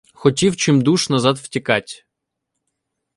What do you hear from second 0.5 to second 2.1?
чимдуж назад втікать.